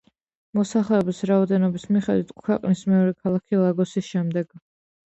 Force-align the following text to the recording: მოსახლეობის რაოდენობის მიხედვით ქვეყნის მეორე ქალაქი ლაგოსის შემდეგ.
მოსახლეობის 0.59 1.19
რაოდენობის 1.33 1.87
მიხედვით 1.97 2.33
ქვეყნის 2.49 2.83
მეორე 2.95 3.17
ქალაქი 3.23 3.65
ლაგოსის 3.65 4.13
შემდეგ. 4.13 4.63